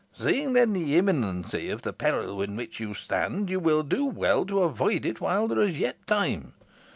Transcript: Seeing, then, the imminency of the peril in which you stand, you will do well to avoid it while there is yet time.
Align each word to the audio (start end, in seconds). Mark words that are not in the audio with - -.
Seeing, 0.13 0.53
then, 0.53 0.73
the 0.73 0.95
imminency 0.97 1.69
of 1.69 1.83
the 1.83 1.93
peril 1.93 2.41
in 2.41 2.55
which 2.55 2.79
you 2.79 2.95
stand, 2.95 3.51
you 3.51 3.59
will 3.59 3.83
do 3.83 4.03
well 4.05 4.47
to 4.47 4.63
avoid 4.63 5.05
it 5.05 5.21
while 5.21 5.47
there 5.47 5.61
is 5.61 5.77
yet 5.77 6.07
time. 6.07 6.53